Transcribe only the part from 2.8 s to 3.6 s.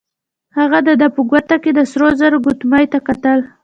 ته کتل.